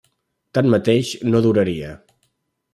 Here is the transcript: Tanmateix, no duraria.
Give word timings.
Tanmateix, 0.57 1.13
no 1.35 1.43
duraria. 1.49 1.95